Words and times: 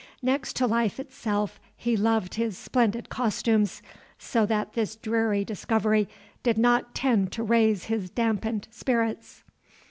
Next 0.23 0.55
to 0.55 0.65
life 0.65 0.99
itself, 0.99 1.59
he 1.77 1.95
loved 1.95 2.33
his 2.33 2.57
splendid 2.57 3.07
costumes, 3.09 3.83
so 4.17 4.47
that 4.47 4.73
this 4.73 4.95
dreary 4.95 5.45
discovery 5.45 6.09
did 6.41 6.57
not 6.57 6.95
tend 6.95 7.31
to 7.33 7.43
raise 7.43 7.83
his 7.83 8.09
dampened 8.09 8.67
spirits. 8.71 9.43